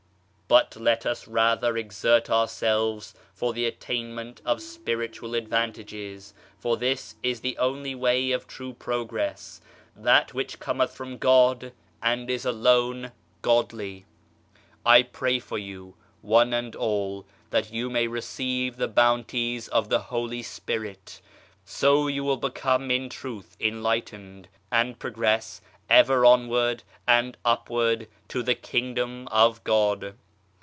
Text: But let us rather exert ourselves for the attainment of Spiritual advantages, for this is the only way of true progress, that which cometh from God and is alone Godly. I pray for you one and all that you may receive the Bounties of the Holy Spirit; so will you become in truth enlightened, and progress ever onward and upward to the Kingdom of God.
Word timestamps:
But 0.65 0.75
let 0.75 1.05
us 1.05 1.29
rather 1.29 1.77
exert 1.77 2.29
ourselves 2.29 3.13
for 3.33 3.53
the 3.53 3.65
attainment 3.65 4.41
of 4.43 4.61
Spiritual 4.61 5.33
advantages, 5.33 6.33
for 6.59 6.75
this 6.75 7.15
is 7.23 7.39
the 7.39 7.57
only 7.57 7.95
way 7.95 8.31
of 8.33 8.47
true 8.47 8.73
progress, 8.73 9.61
that 9.95 10.33
which 10.33 10.59
cometh 10.59 10.91
from 10.93 11.17
God 11.17 11.71
and 12.03 12.29
is 12.29 12.43
alone 12.43 13.13
Godly. 13.41 14.03
I 14.85 15.03
pray 15.03 15.39
for 15.39 15.57
you 15.57 15.95
one 16.21 16.51
and 16.51 16.75
all 16.75 17.25
that 17.51 17.71
you 17.71 17.89
may 17.89 18.07
receive 18.07 18.75
the 18.75 18.89
Bounties 18.89 19.69
of 19.69 19.87
the 19.87 19.99
Holy 20.01 20.43
Spirit; 20.43 21.21
so 21.63 21.95
will 22.01 22.09
you 22.09 22.35
become 22.35 22.91
in 22.91 23.07
truth 23.07 23.55
enlightened, 23.57 24.49
and 24.69 24.99
progress 24.99 25.61
ever 25.89 26.25
onward 26.25 26.83
and 27.07 27.37
upward 27.45 28.09
to 28.27 28.43
the 28.43 28.53
Kingdom 28.55 29.29
of 29.29 29.63
God. 29.63 30.15